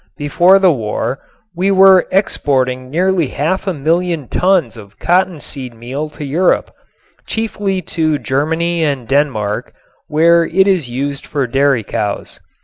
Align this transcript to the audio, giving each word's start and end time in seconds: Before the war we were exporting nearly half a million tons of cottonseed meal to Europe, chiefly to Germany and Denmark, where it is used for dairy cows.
Before 0.17 0.57
the 0.57 0.71
war 0.71 1.19
we 1.55 1.69
were 1.69 2.07
exporting 2.11 2.89
nearly 2.89 3.27
half 3.27 3.67
a 3.67 3.73
million 3.75 4.27
tons 4.27 4.75
of 4.75 4.97
cottonseed 4.97 5.75
meal 5.75 6.09
to 6.09 6.25
Europe, 6.25 6.71
chiefly 7.27 7.83
to 7.93 8.17
Germany 8.17 8.83
and 8.83 9.07
Denmark, 9.07 9.73
where 10.07 10.43
it 10.43 10.67
is 10.67 10.89
used 10.89 11.27
for 11.27 11.45
dairy 11.45 11.83
cows. 11.83 12.39